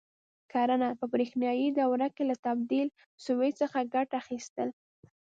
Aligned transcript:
کړنه: 0.51 0.89
په 0.99 1.05
برېښنایي 1.13 1.67
دوره 1.79 2.07
کې 2.15 2.23
له 2.29 2.35
تبدیل 2.45 2.87
سویچ 3.25 3.53
څخه 3.61 3.89
ګټه 3.93 4.15
اخیستل: 4.21 4.69